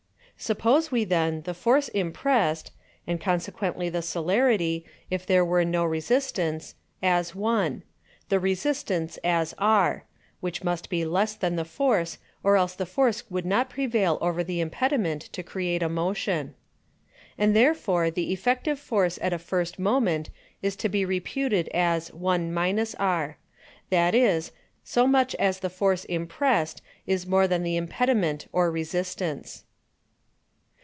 [0.41, 0.43] 4.
[0.45, 2.71] Suppose we then the Force impressed
[3.05, 7.83] (and consequently the Celerity, if there were no Resistance) as 1;
[8.29, 10.05] the Resistance as r.
[10.39, 14.43] (which must be less than the Force, or else the Force would not prevail over
[14.43, 16.55] the Impediment, to create a Motion.)
[17.37, 20.31] And therefore the effective Force at a first Moment,
[20.63, 22.57] is to be reputed as 1
[22.97, 23.37] r:
[23.91, 24.51] That is,
[24.83, 29.65] so much as the Force impressed, is more than the Impediment or Resistance.